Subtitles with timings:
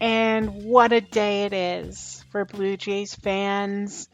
[0.00, 4.08] And what a day it is for Blue Jays fans.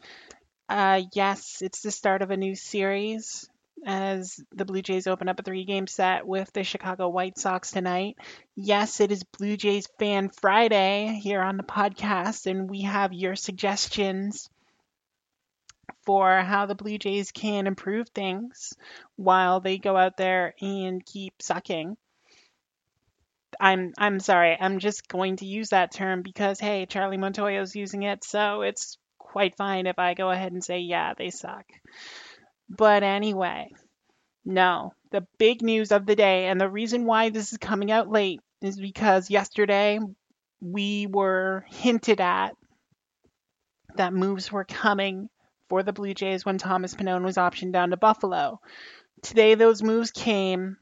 [0.67, 3.47] Uh, yes, it's the start of a new series
[3.85, 7.69] as the Blue Jays open up a three game set with the Chicago White Sox
[7.69, 8.17] tonight.
[8.55, 13.35] Yes, it is Blue Jays Fan Friday here on the podcast, and we have your
[13.35, 14.49] suggestions
[16.03, 18.73] for how the Blue Jays can improve things
[19.17, 21.95] while they go out there and keep sucking.
[23.59, 28.03] I'm I'm sorry, I'm just going to use that term because hey, Charlie Montoyo's using
[28.03, 31.65] it, so it's quite fine if I go ahead and say yeah, they suck.
[32.69, 33.71] But anyway,
[34.43, 34.93] no.
[35.11, 38.41] The big news of the day and the reason why this is coming out late
[38.61, 39.99] is because yesterday
[40.61, 42.51] we were hinted at
[43.97, 45.29] that moves were coming
[45.69, 48.59] for the Blue Jays when Thomas Pannone was optioned down to Buffalo.
[49.21, 50.77] Today those moves came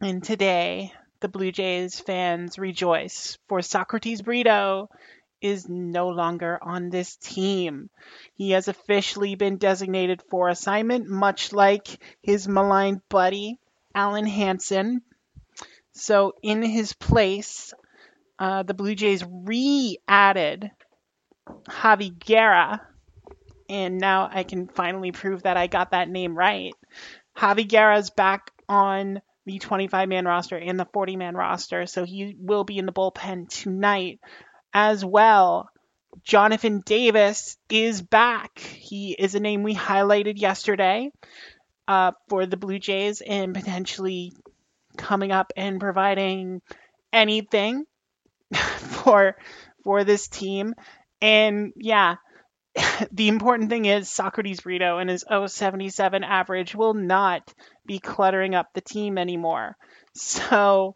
[0.00, 4.90] and today the Blue Jays fans rejoice, for Socrates Brito
[5.40, 7.88] is no longer on this team.
[8.34, 13.58] He has officially been designated for assignment, much like his maligned buddy,
[13.94, 15.02] Alen Hanson.
[15.92, 17.72] So, in his place,
[18.38, 20.70] uh, the Blue Jays re added
[21.68, 22.80] Javy Guerra,
[23.68, 26.74] and now I can finally prove that I got that name right.
[27.36, 31.86] Javy Guerra is back on the 25 man roster and the 40 man roster.
[31.86, 34.20] So he will be in the bullpen tonight
[34.72, 35.68] as well.
[36.24, 38.58] Jonathan Davis is back.
[38.58, 41.10] He is a name we highlighted yesterday
[41.88, 44.32] uh, for the Blue Jays and potentially
[44.96, 46.60] coming up and providing
[47.12, 47.84] anything
[48.54, 49.36] for
[49.84, 50.74] for this team.
[51.20, 52.16] And yeah,
[53.12, 57.52] the important thing is Socrates Brito and his 077 average will not
[57.86, 59.76] be cluttering up the team anymore.
[60.14, 60.94] So,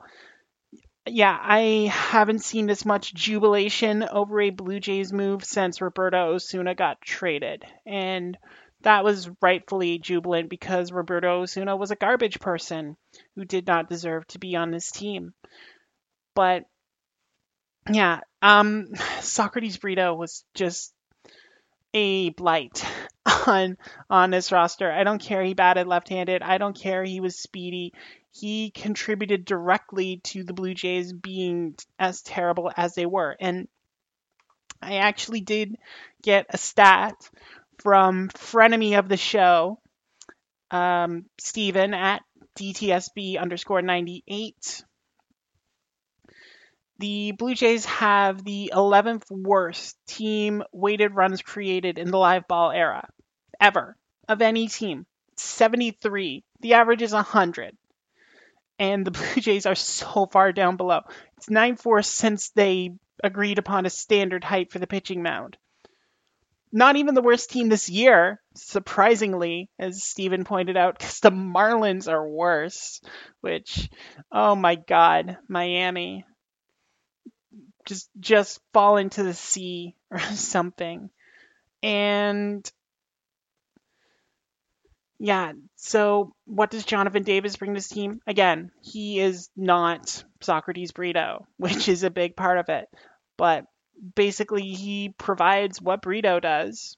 [1.07, 6.75] yeah, I haven't seen this much jubilation over a Blue Jays move since Roberto Osuna
[6.75, 7.65] got traded.
[7.87, 8.37] And
[8.83, 12.97] that was rightfully jubilant because Roberto Osuna was a garbage person
[13.35, 15.33] who did not deserve to be on this team.
[16.35, 16.65] But
[17.91, 18.89] yeah, um,
[19.21, 20.93] Socrates Brito was just
[21.97, 22.85] a blight
[23.47, 23.79] on
[24.11, 24.93] on this roster.
[24.93, 26.43] I don't care he batted left-handed.
[26.43, 27.95] I don't care he was speedy.
[28.31, 33.35] He contributed directly to the Blue Jays being as terrible as they were.
[33.41, 33.67] And
[34.83, 35.77] I actually did
[36.23, 37.15] get a stat
[37.79, 39.81] from frenemy of the show,
[40.71, 42.23] um, Steven at
[42.59, 44.85] DTSB underscore 98
[46.99, 52.71] the Blue Jays have the 11th worst team weighted runs created in the live ball
[52.71, 53.09] era
[53.61, 53.97] ever
[54.29, 55.07] of any team.
[55.37, 56.45] 73.
[56.61, 57.77] The average is 100.
[58.79, 61.03] And the Blue Jays are so far down below.
[61.37, 62.91] It's 9 4 since they
[63.23, 65.57] agreed upon a standard height for the pitching mound.
[66.73, 72.11] Not even the worst team this year, surprisingly, as Steven pointed out, because the Marlins
[72.11, 73.01] are worse.
[73.41, 73.89] Which,
[74.33, 76.25] oh my God, Miami
[77.87, 81.11] just just fall into the sea or something.
[81.83, 82.71] And
[85.19, 88.21] yeah, so what does Jonathan Davis bring to this team?
[88.27, 92.89] Again, he is not Socrates Brito, which is a big part of it.
[93.39, 93.65] But
[94.15, 96.97] basically, he provides what Brito does.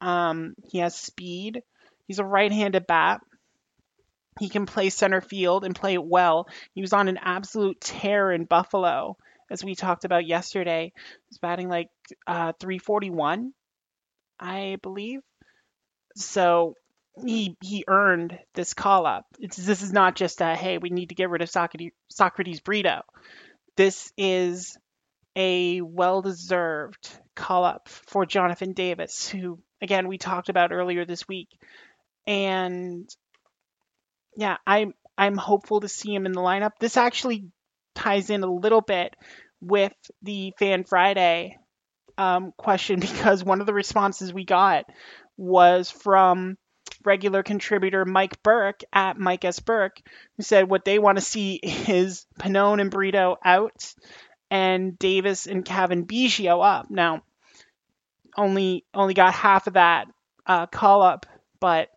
[0.00, 1.62] Um, he has speed.
[2.06, 3.20] He's a right-handed bat.
[4.38, 6.48] He can play center field and play it well.
[6.74, 9.16] He was on an absolute tear in Buffalo
[9.50, 10.92] as we talked about yesterday,
[11.30, 11.88] was batting like
[12.26, 13.52] uh, 341,
[14.38, 15.20] I believe.
[16.16, 16.74] So
[17.24, 19.26] he he earned this call up.
[19.38, 22.60] It's, this is not just a hey, we need to get rid of Socrates, Socrates
[22.60, 23.02] Brito.
[23.76, 24.76] This is
[25.36, 31.26] a well deserved call up for Jonathan Davis, who again we talked about earlier this
[31.28, 31.48] week.
[32.26, 33.08] And
[34.36, 36.72] yeah, I'm I'm hopeful to see him in the lineup.
[36.80, 37.46] This actually
[37.98, 39.14] ties in a little bit
[39.60, 39.92] with
[40.22, 41.58] the Fan Friday
[42.16, 44.84] um, question because one of the responses we got
[45.36, 46.56] was from
[47.04, 49.60] regular contributor Mike Burke at Mike S.
[49.60, 50.00] Burke,
[50.36, 53.94] who said what they want to see is Pannone and Brito out
[54.50, 56.90] and Davis and Cavan Biggio up.
[56.90, 57.22] Now,
[58.36, 60.06] only only got half of that
[60.46, 61.26] uh, call up,
[61.60, 61.88] but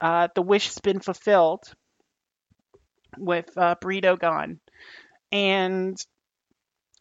[0.00, 1.64] uh, the wish has been fulfilled
[3.18, 4.60] with uh, Brito gone,
[5.36, 5.98] and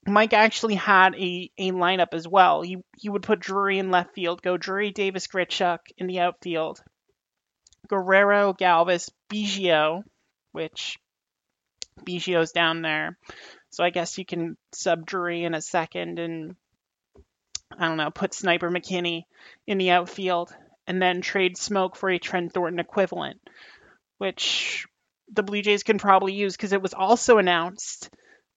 [0.06, 2.62] Mike actually had a, a lineup as well.
[2.62, 6.84] He he would put Drury in left field, go Drury, Davis, Grichuk in the outfield,
[7.88, 10.04] Guerrero, Galvis, Biggio,
[10.52, 10.98] which
[12.04, 13.18] Biggio's down there,
[13.70, 16.56] so I guess you can sub Drury in a second and
[17.78, 19.24] I don't know, put Sniper McKinney
[19.66, 20.54] in the outfield
[20.88, 23.40] and then trade Smoak for a Trent Thornton equivalent,
[24.18, 24.86] which
[25.32, 28.10] the Blue Jays can probably use because it was also announced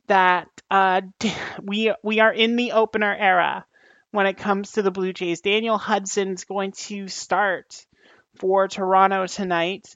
[0.08, 1.02] that uh,
[1.62, 3.64] we we are in the opener era
[4.10, 5.40] when it comes to the Blue Jays.
[5.40, 7.87] Daniel Hudson's going to start
[8.38, 9.94] for Toronto tonight.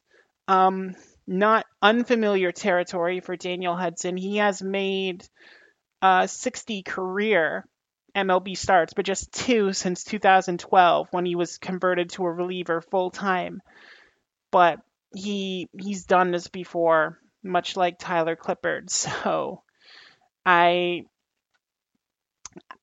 [0.49, 0.94] Um,
[1.26, 4.17] not unfamiliar territory for Daniel Hudson.
[4.17, 5.25] He has made
[6.00, 7.65] uh, 60 career
[8.15, 13.11] MLB starts, but just two since 2012 when he was converted to a reliever full
[13.11, 13.62] time.
[14.50, 14.81] But
[15.15, 18.91] he he's done this before, much like Tyler Clippard.
[18.91, 19.62] So
[20.44, 21.05] I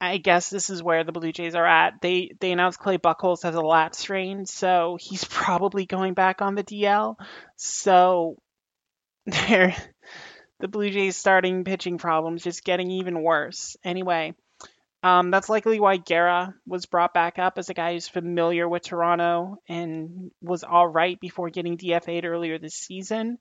[0.02, 2.02] I guess this is where the Blue Jays are at.
[2.02, 6.56] They they announced Clay Buchholz has a lat strain, so he's probably going back on
[6.56, 7.16] the DL.
[7.56, 8.38] So
[9.26, 9.76] they're
[10.60, 13.78] the Blue Jays starting pitching problems just getting even worse.
[13.84, 14.36] Anyway,
[15.04, 18.84] um, that's likely why Guerra was brought back up as a guy who's familiar with
[18.84, 23.38] Toronto and was all right before getting DFA'd earlier this season.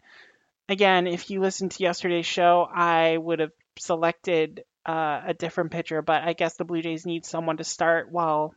[0.68, 6.02] Again, if you listened to yesterday's show, I would have selected uh, a different pitcher,
[6.02, 8.54] but I guess the Blue Jays need someone to start while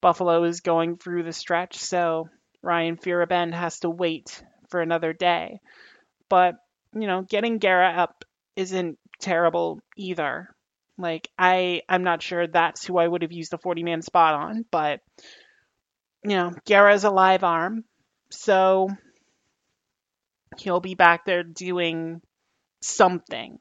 [0.00, 1.78] Buffalo is going through the stretch.
[1.78, 2.28] So
[2.62, 5.60] Ryan Feierabend has to wait for another day.
[6.28, 6.56] But,
[6.92, 8.24] you know, getting Guerra up
[8.56, 10.54] isn't terrible either.
[10.98, 14.34] Like I I'm not sure that's who I would have used the 40 man spot
[14.34, 15.00] on, but
[16.24, 17.84] you know, Guerra's a live arm,
[18.30, 18.88] so
[20.58, 22.20] he'll be back there doing
[22.80, 23.60] something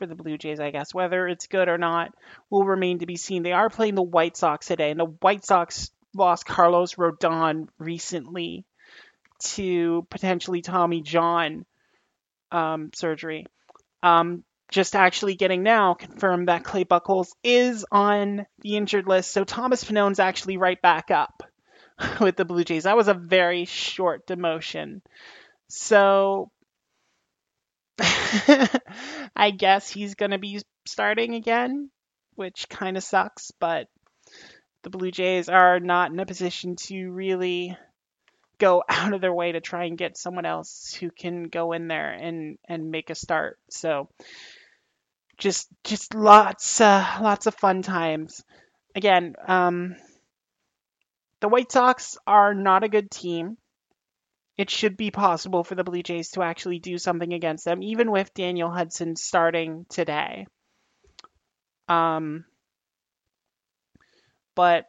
[0.00, 0.94] for the Blue Jays, I guess.
[0.94, 2.12] Whether it's good or not
[2.48, 3.42] will remain to be seen.
[3.42, 8.64] They are playing the White Sox today, and the White Sox lost Carlos Rodon recently
[9.40, 11.66] to potentially Tommy John
[12.50, 13.46] um, surgery.
[14.02, 19.32] Um, just actually getting now confirmed that Clay Buchholz is on the injured list.
[19.32, 21.42] So Thomas Pannone's actually right back up
[22.20, 22.84] with the Blue Jays.
[22.84, 25.02] That was a very short demotion.
[25.68, 26.50] So
[29.36, 31.90] I guess he's going to be starting again,
[32.34, 33.88] which kind of sucks, but
[34.82, 37.76] the Blue Jays are not in a position to really
[38.58, 41.88] go out of their way to try and get someone else who can go in
[41.88, 43.58] there and and make a start.
[43.70, 44.08] So
[45.38, 48.44] just just lots uh, lots of fun times.
[48.94, 49.96] Again, um,
[51.40, 53.56] the White Sox are not a good team.
[54.60, 58.10] It should be possible for the Blue Jays to actually do something against them, even
[58.10, 60.46] with Daniel Hudson starting today.
[61.88, 62.44] Um,
[64.54, 64.84] but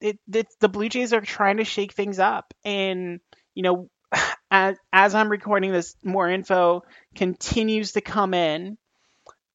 [0.00, 3.20] it, it, the Blue Jays are trying to shake things up, and
[3.54, 3.90] you know,
[4.50, 6.84] as as I'm recording this, more info
[7.16, 8.78] continues to come in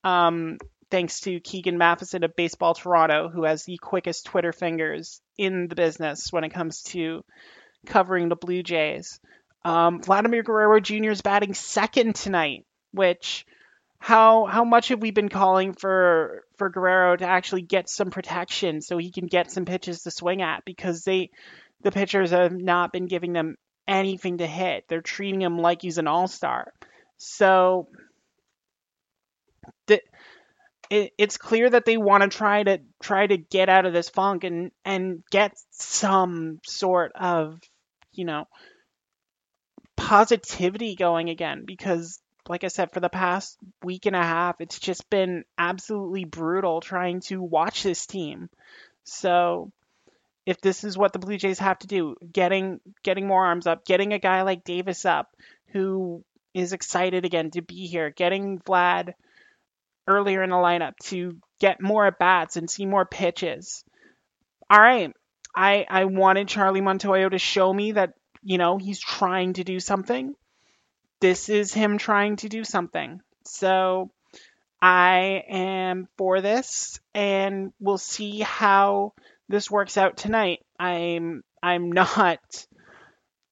[0.04, 0.60] um,
[0.92, 5.74] thanks to Keegan Matheson of Baseball Toronto, who has the quickest Twitter fingers in the
[5.74, 7.24] business when it comes to
[7.86, 9.20] covering the Blue Jays.
[9.66, 11.12] Um, Vladimir Guerrero Jr.
[11.12, 13.46] is batting second tonight, which
[14.00, 18.82] how how much have we been calling for for Guerrero to actually get some protection
[18.82, 21.30] so he can get some pitches to swing at because they
[21.84, 23.56] the pitchers have not been giving them
[23.88, 24.86] anything to hit.
[24.88, 26.74] They're treating him like he's an all-star.
[27.18, 27.88] So
[29.88, 30.02] the,
[30.90, 34.10] it, it's clear that they want to try to try to get out of this
[34.10, 37.60] funk and and get some sort of
[38.14, 38.48] you know
[39.96, 44.80] positivity going again because like I said for the past week and a half it's
[44.80, 48.50] just been absolutely brutal trying to watch this team.
[49.06, 49.72] So
[50.46, 53.86] if this is what the Blue Jays have to do, getting getting more arms up,
[53.86, 55.30] getting a guy like Davis up
[55.68, 59.14] who is excited again to be here, getting Vlad
[60.08, 63.84] earlier in the lineup to get more at bats and see more pitches.
[64.70, 65.14] All right.
[65.56, 69.80] I I wanted Charlie Montoyo to show me that, you know, he's trying to do
[69.80, 70.36] something.
[71.22, 73.22] This is him trying to do something.
[73.46, 74.12] So
[74.82, 79.14] I am for this and we'll see how
[79.48, 80.60] this works out tonight.
[80.80, 82.40] I'm I'm not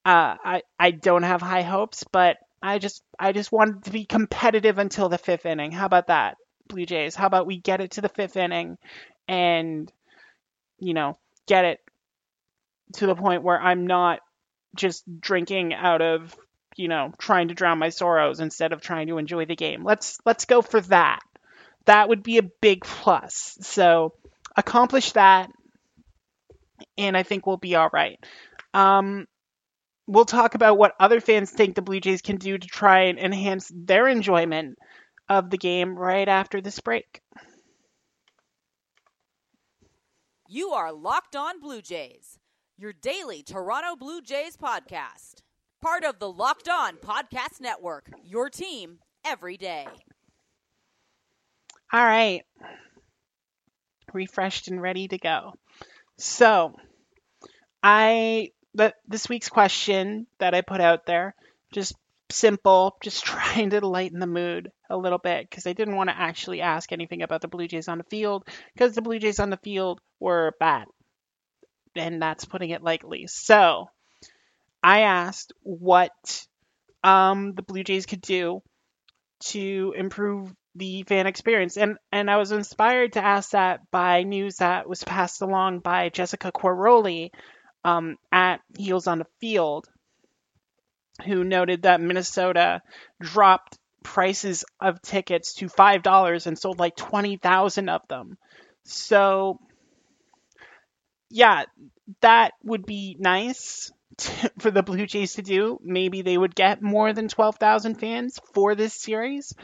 [0.04, 4.04] uh, I I don't have high hopes, but I just I just wanted to be
[4.04, 5.72] competitive until the fifth inning.
[5.72, 6.36] How about that,
[6.68, 7.14] Blue Jays?
[7.14, 8.78] How about we get it to the fifth inning
[9.28, 9.90] and
[10.78, 11.16] you know,
[11.46, 11.80] get it
[12.94, 14.20] to the point where I'm not
[14.76, 16.34] just drinking out of,
[16.76, 19.84] you know, trying to drown my sorrows instead of trying to enjoy the game.
[19.84, 21.20] Let's let's go for that.
[21.86, 23.56] That would be a big plus.
[23.60, 24.14] So
[24.56, 25.50] accomplish that
[26.98, 28.18] and I think we'll be all right.
[28.74, 29.26] Um,
[30.06, 33.18] we'll talk about what other fans think the Blue Jays can do to try and
[33.18, 34.78] enhance their enjoyment
[35.28, 37.20] of the game right after this break.
[40.48, 42.38] You are Locked On Blue Jays,
[42.82, 45.42] your daily Toronto Blue Jays podcast.
[45.80, 49.86] Part of the Locked On Podcast Network, your team every day.
[51.92, 52.42] All right.
[54.12, 55.52] Refreshed and ready to go.
[56.18, 56.74] So,
[57.84, 61.36] I the this week's question that I put out there,
[61.72, 61.94] just
[62.30, 66.18] simple, just trying to lighten the mood a little bit because I didn't want to
[66.18, 69.50] actually ask anything about the Blue Jays on the field because the Blue Jays on
[69.50, 70.88] the field were bad.
[71.94, 73.26] And that's putting it lightly.
[73.26, 73.88] So,
[74.82, 76.46] I asked what
[77.04, 78.62] um, the Blue Jays could do
[79.40, 81.76] to improve the fan experience.
[81.76, 86.08] And and I was inspired to ask that by news that was passed along by
[86.08, 87.30] Jessica Quiroli
[87.84, 89.88] um, at Heels on the Field,
[91.26, 92.82] who noted that Minnesota
[93.20, 98.38] dropped prices of tickets to five dollars and sold like twenty thousand of them.
[98.84, 99.60] So
[101.32, 101.64] yeah,
[102.20, 105.78] that would be nice to, for the Blue Jays to do.
[105.82, 109.54] Maybe they would get more than 12,000 fans for this series.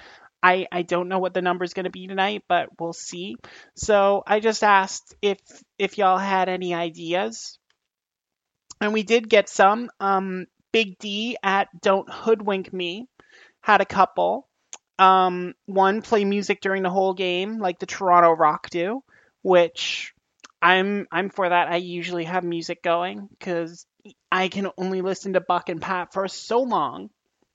[0.42, 3.36] I, I don't know what the number is going to be tonight, but we'll see.
[3.74, 5.38] So I just asked if
[5.78, 7.58] if y'all had any ideas,
[8.80, 9.90] and we did get some.
[9.98, 13.08] Um, Big D at Don't Hoodwink Me
[13.60, 14.46] had a couple.
[14.98, 19.02] Um, one play music during the whole game, like the Toronto Rock do,
[19.42, 20.12] which
[20.60, 21.68] I'm I'm for that.
[21.68, 23.86] I usually have music going because
[24.30, 27.10] I can only listen to Buck and Pat for so long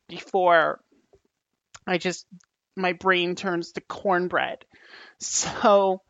[0.07, 0.79] before
[1.85, 2.25] I just
[2.75, 4.65] my brain turns to cornbread.
[5.19, 6.01] So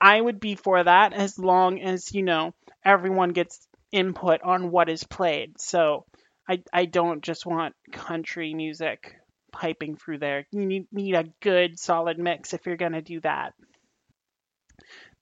[0.00, 2.54] I would be for that as long as, you know,
[2.84, 5.60] everyone gets input on what is played.
[5.60, 6.04] So
[6.48, 9.16] I, I don't just want country music
[9.52, 10.46] piping through there.
[10.50, 13.54] You need, need a good solid mix if you're to do that.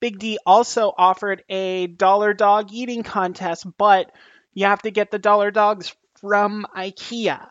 [0.04, 4.12] Big D also offered a dollar dog eating contest, but
[4.52, 7.48] you have to get the dollar dogs from IKEA.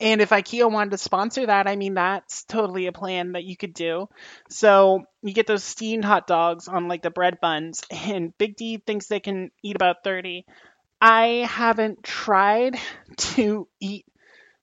[0.00, 3.54] And if IKEA wanted to sponsor that, I mean, that's totally a plan that you
[3.54, 4.08] could do.
[4.48, 8.78] So you get those steamed hot dogs on like the bread buns, and Big D
[8.78, 10.46] thinks they can eat about 30.
[11.02, 12.78] I haven't tried
[13.18, 14.06] to eat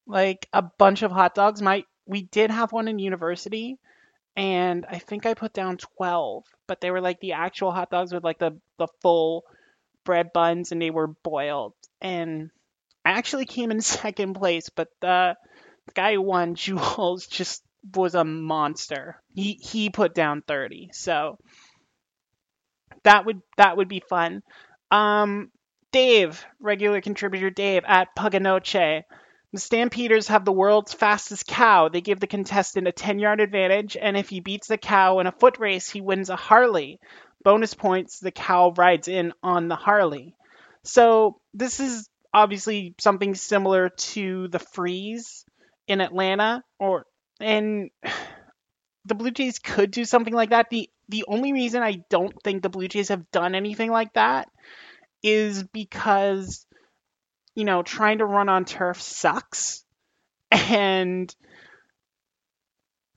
[0.08, 1.62] like a bunch of hot dogs.
[1.62, 3.78] My we did have one in university,
[4.36, 8.14] and I think I put down 12, but they were like the actual hot dogs
[8.14, 9.44] with like the the full
[10.06, 11.74] bread buns, and they were boiled.
[12.02, 12.52] And
[13.06, 15.38] I actually came in second place, but the,
[15.88, 17.64] the guy who won, Jules, just
[17.96, 19.22] was a monster.
[19.36, 20.90] He he put down 30.
[20.94, 21.38] So
[23.04, 24.42] that would that would be fun.
[24.90, 25.52] Um
[25.92, 29.04] Dave, regular contributor Dave at Puganoche.
[29.54, 31.90] The Stampeders have the world's fastest cow.
[31.90, 35.28] They give the contestant a 10 yard advantage, and if he beats the cow in
[35.28, 37.00] a foot race, he wins a Harley.
[37.44, 40.36] Bonus points, the cow rides in on the Harley.
[40.84, 45.46] So, this is obviously something similar to the freeze
[45.88, 47.06] in Atlanta or
[47.42, 47.90] and
[49.06, 50.70] the Blue Jays could do something like that.
[50.70, 54.48] The the only reason I don't think the Blue Jays have done anything like that
[55.24, 56.66] is because
[57.56, 59.84] you know, trying to run on turf sucks
[60.52, 61.34] and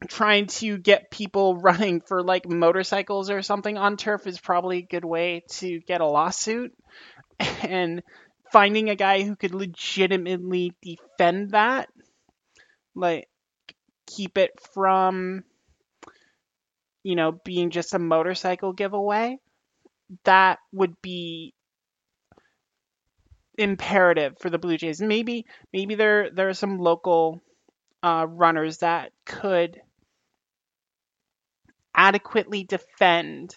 [0.08, 4.86] trying to get people running for like motorcycles or something on turf is probably a
[4.86, 6.72] good way to get a lawsuit.
[7.62, 8.02] And
[8.52, 11.88] finding a guy who could legitimately defend that,
[12.94, 13.28] like
[14.06, 15.44] keep it from,
[17.02, 19.38] you know, being just a motorcycle giveaway,
[20.24, 21.53] that would be
[23.58, 25.00] imperative for the Blue Jays.
[25.00, 27.42] Maybe maybe there there are some local
[28.02, 29.80] uh, runners that could
[31.94, 33.54] adequately defend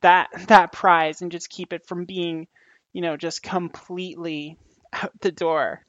[0.00, 2.46] that that prize and just keep it from being
[2.94, 4.56] you know, just completely
[4.94, 5.82] out the door.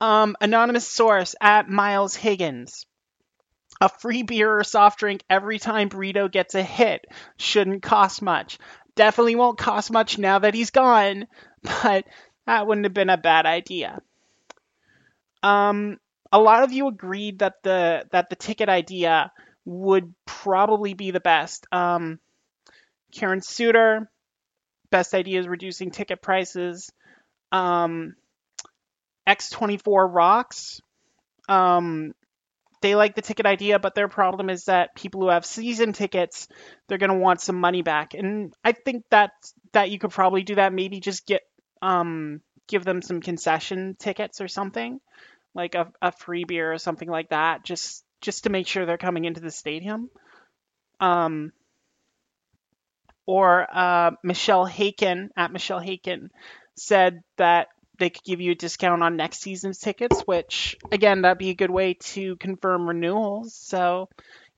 [0.00, 2.86] Um, anonymous source at Miles Higgins.
[3.80, 7.06] A free beer or soft drink every time Burrito gets a hit
[7.38, 8.58] shouldn't cost much.
[8.96, 11.26] Definitely won't cost much now that he's gone,
[11.62, 12.04] but
[12.46, 14.00] that wouldn't have been a bad idea.
[15.42, 15.98] Um,
[16.32, 19.30] a lot of you agreed that the that the ticket idea
[19.64, 21.66] would probably be the best.
[21.72, 22.18] Um,
[23.12, 24.10] Karen Suter,
[24.90, 26.92] best idea is reducing ticket prices.
[27.52, 28.16] Um,
[29.26, 30.80] X24 Rocks,
[31.48, 32.14] um,
[32.84, 36.48] they like the ticket idea, but their problem is that people who have season tickets,
[36.86, 38.12] they're going to want some money back.
[38.12, 39.30] And I think that
[39.72, 40.70] that you could probably do that.
[40.70, 41.40] Maybe just get
[41.80, 45.00] um, give them some concession tickets or something,
[45.54, 48.98] like a, a free beer or something like that, just just to make sure they're
[48.98, 50.10] coming into the stadium.
[51.00, 51.52] Um,
[53.24, 56.28] or uh, Michelle Haken at Michelle Haken
[56.76, 61.38] said that they could give you a discount on next season's tickets, which again, that'd
[61.38, 63.54] be a good way to confirm renewals.
[63.54, 64.08] So,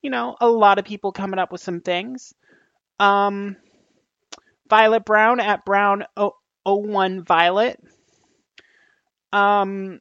[0.03, 2.35] you know, a lot of people coming up with some things.
[2.99, 3.57] Um,
[4.69, 6.05] Violet Brown at Brown
[6.65, 7.81] 01 Violet.
[9.33, 10.01] Um,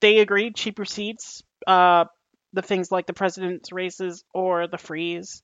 [0.00, 2.04] they agreed cheaper seats, uh,
[2.52, 5.42] the things like the president's races or the freeze.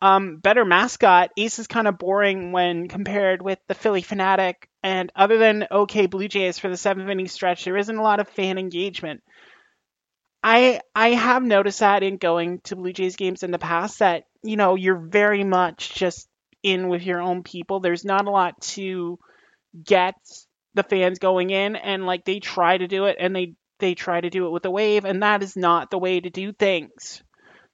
[0.00, 1.30] Um, better mascot.
[1.36, 6.06] Ace is kind of boring when compared with the Philly Phanatic, and other than OK
[6.06, 9.22] Blue Jays for the seventh inning stretch, there isn't a lot of fan engagement.
[10.42, 14.24] I I have noticed that in going to Blue Jays games in the past that
[14.42, 16.28] you know you're very much just
[16.62, 17.80] in with your own people.
[17.80, 19.18] There's not a lot to
[19.84, 20.14] get
[20.74, 24.20] the fans going in, and like they try to do it, and they they try
[24.20, 27.22] to do it with a wave, and that is not the way to do things.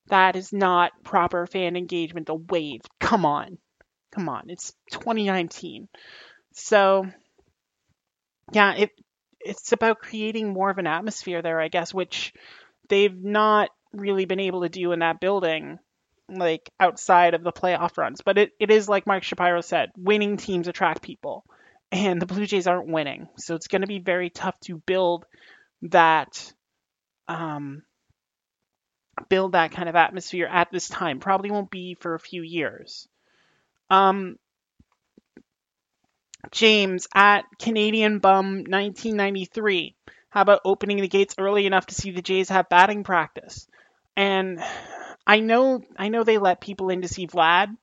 [0.08, 2.26] That is not proper fan engagement.
[2.26, 2.80] The wave.
[3.00, 3.58] Come on.
[4.12, 4.44] Come on.
[4.48, 5.88] It's 2019.
[6.52, 7.06] So,
[8.52, 8.90] yeah, it
[9.40, 12.32] it's about creating more of an atmosphere there, I guess, which
[12.88, 15.78] they've not really been able to do in that building,
[16.28, 18.20] like outside of the playoff runs.
[18.20, 21.44] But it, it is like Mark Shapiro said, winning teams attract people.
[21.90, 23.28] And the Blue Jays aren't winning.
[23.38, 25.24] So it's going to be very tough to build
[25.82, 26.52] that
[27.28, 27.82] um,
[29.28, 31.20] build that kind of atmosphere at this time.
[31.20, 33.08] Probably won't be for a few years.
[33.90, 34.36] Um,
[36.50, 39.94] James at Canadian Bum 1993.
[40.30, 43.66] How about opening the gates early enough to see the Jays have batting practice?
[44.16, 44.62] And
[45.26, 47.76] I know I know they let people in to see Vlad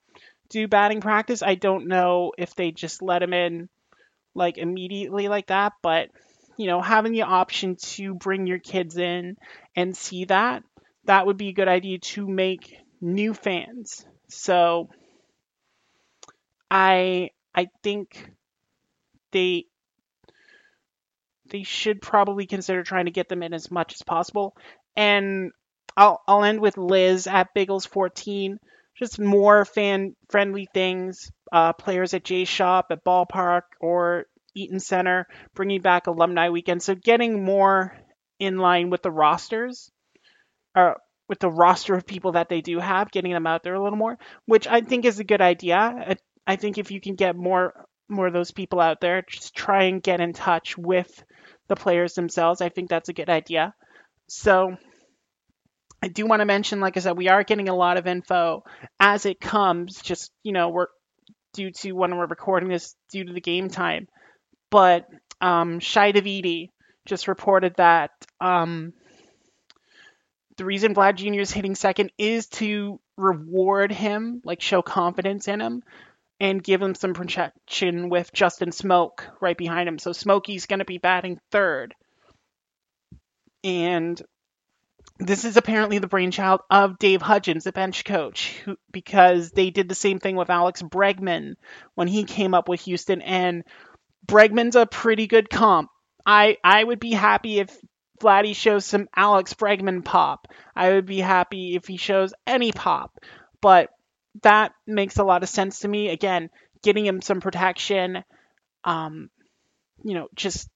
[0.50, 1.41] do batting practice.
[1.44, 3.70] I don't know if they just let him in
[4.34, 6.10] like immediately like that, but
[6.58, 9.38] you know, having the option to bring your kids in
[9.76, 10.63] and see that
[11.06, 14.06] that would be a good idea to make new fans.
[14.28, 14.89] So
[16.70, 18.32] I I think
[19.36, 19.65] they
[21.52, 24.56] they should probably consider trying to get them in as much as possible.
[24.95, 25.52] And
[25.95, 28.60] I'll I'll end with Liz at Biggles 14.
[28.98, 31.32] Just more fan friendly things.
[31.52, 36.82] Uh, players at J Shop, at Ballpark, or Eaton Center, bringing back alumni weekend.
[36.82, 37.95] So getting more
[38.39, 39.91] in line with the rosters
[40.76, 43.84] or with the roster of people that they do have, getting them out there a
[43.84, 46.15] little more, which I think is a good idea.
[46.48, 49.84] I think if you can get more more of those people out there, just try
[49.84, 51.24] and get in touch with
[51.68, 52.62] the players themselves.
[52.62, 53.74] I think that's a good idea.
[54.28, 54.76] So
[56.02, 58.63] I do want to mention, like I said, we are getting a lot of info
[59.00, 60.02] as it comes.
[60.02, 60.88] Just you know, we're
[61.54, 64.08] due to when we're recording this due to the game time.
[64.70, 65.08] But
[65.41, 66.70] um, Shi Davidi
[67.06, 68.94] just reported that um,
[70.58, 71.39] the reason Vlad Jr.
[71.39, 75.84] is hitting second is to reward him, like show confidence in him,
[76.39, 80.00] and give him some protection with Justin Smoak right behind him.
[80.00, 81.95] So Smokey's going to be batting third.
[83.63, 84.21] And
[85.17, 89.88] this is apparently the brainchild of Dave Hudgens, the bench coach, who, because they did
[89.88, 91.54] the same thing with Alex Bregman
[91.95, 93.21] when he came up with Houston.
[93.21, 93.63] And
[94.28, 95.89] Bregman's a pretty good comp.
[96.26, 97.76] I, I would be happy if
[98.21, 100.48] Vladdy shows some Alex Bregman pop.
[100.76, 103.17] I would be happy if he shows any pop.
[103.62, 103.89] But
[104.43, 106.10] that makes a lot of sense to me.
[106.10, 106.50] Again,
[106.84, 108.24] getting him some protection,
[108.84, 109.30] um,
[110.04, 110.69] you know, just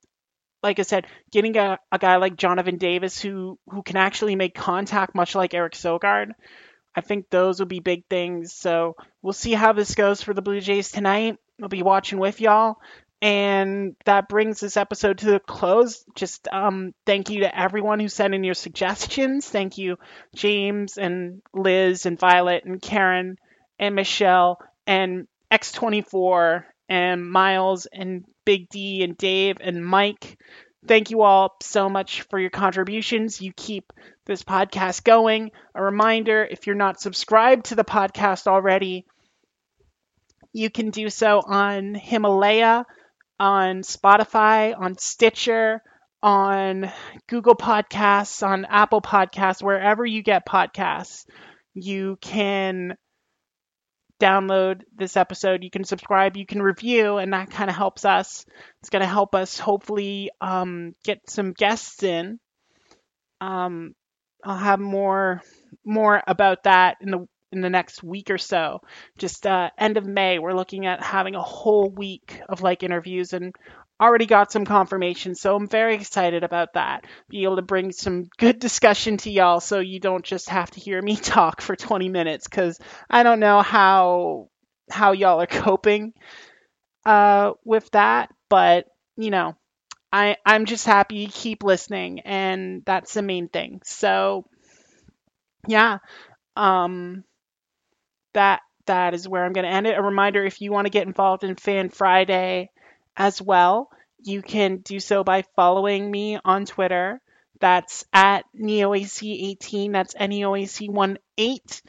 [0.61, 4.55] like I said, getting a, a guy like Jonathan Davis who who can actually make
[4.55, 6.31] contact, much like Eric Sogard.
[6.95, 8.53] I think those will be big things.
[8.53, 11.37] So we'll see how this goes for the Blue Jays tonight.
[11.61, 12.77] I'll be watching with y'all.
[13.21, 16.03] And that brings this episode to a close.
[16.15, 19.47] Just um, thank you to everyone who sent in your suggestions.
[19.47, 19.97] Thank you,
[20.35, 23.37] James and Liz and Violet and Karen
[23.79, 30.37] and Michelle and X24 and Miles and Big D and Dave and Mike.
[30.87, 33.41] Thank you all so much for your contributions.
[33.41, 33.91] You keep
[34.25, 35.51] this podcast going.
[35.75, 39.05] A reminder if you're not subscribed to the podcast already,
[40.53, 42.85] you can do so on Himalaya
[43.39, 45.81] on Spotify, on Stitcher,
[46.21, 46.91] on
[47.27, 51.25] Google Podcasts, on Apple Podcasts, wherever you get podcasts.
[51.73, 52.97] you can
[54.19, 58.45] download this episode, you can subscribe, you can review, and that kind of helps us.
[58.81, 62.39] It's going to help us hopefully um, get some guests in.
[63.41, 63.93] Um,
[64.43, 65.41] I'll have more
[65.85, 68.81] more about that in the in the next week or so.
[69.17, 73.33] Just uh, end of May, we're looking at having a whole week of like interviews
[73.33, 73.55] and
[74.01, 75.35] already got some confirmation.
[75.35, 77.05] So I'm very excited about that.
[77.29, 80.79] Be able to bring some good discussion to y'all so you don't just have to
[80.79, 84.49] hear me talk for 20 minutes cuz I don't know how
[84.89, 86.13] how y'all are coping
[87.05, 88.85] uh with that, but
[89.17, 89.55] you know,
[90.13, 93.81] I I'm just happy you keep listening and that's the main thing.
[93.85, 94.45] So
[95.67, 95.99] yeah,
[96.55, 97.23] um
[98.33, 99.97] that that is where I'm going to end it.
[99.97, 102.71] A reminder if you want to get involved in Fan Friday,
[103.15, 103.89] as well.
[104.21, 107.21] You can do so by following me on Twitter.
[107.59, 109.91] That's at NeoAC18.
[109.91, 111.81] That's NEOAC18.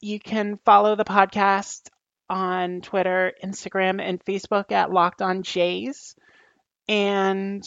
[0.00, 1.88] You can follow the podcast
[2.28, 6.16] on Twitter, Instagram, and Facebook at Locked On Jays.
[6.88, 7.64] And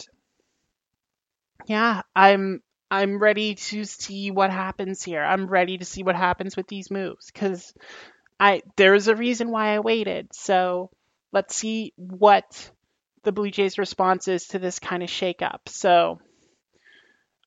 [1.66, 5.22] yeah, I'm I'm ready to see what happens here.
[5.22, 7.72] I'm ready to see what happens with these moves because
[8.38, 10.34] I there's a reason why I waited.
[10.34, 10.90] So
[11.32, 12.70] let's see what
[13.24, 15.60] the Blue Jays' responses to this kind of shakeup.
[15.66, 16.20] So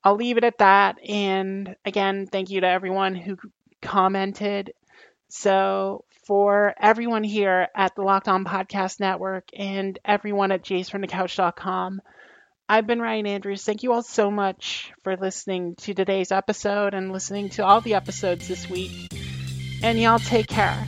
[0.04, 0.98] I'll leave it at that.
[1.08, 3.38] And again, thank you to everyone who
[3.82, 4.74] commented.
[5.30, 12.02] So for everyone here at the Locked On Podcast Network and everyone at jaysfromthecouch.com,
[12.70, 13.64] I've been Ryan Andrews.
[13.64, 17.96] Thank you all so much for listening to today's episode and listening to all the
[17.96, 19.12] episodes this week.
[19.82, 20.86] And y'all take care.